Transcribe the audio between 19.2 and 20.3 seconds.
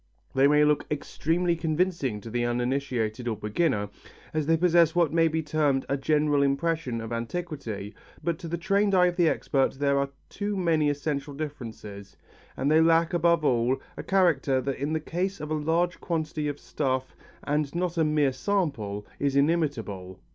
inimitable.